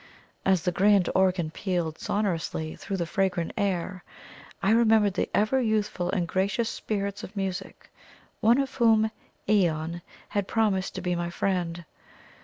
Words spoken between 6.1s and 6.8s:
gracious